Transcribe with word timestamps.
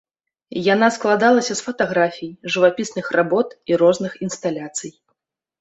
Яна 0.73 0.87
складалася 0.95 1.53
з 1.59 1.65
фатаграфій, 1.67 2.31
жывапісных 2.55 3.13
работ 3.19 3.55
і 3.73 3.81
розных 3.83 4.11
інсталяцый. 4.31 4.91